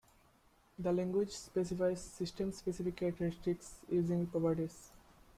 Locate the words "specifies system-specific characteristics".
1.31-3.75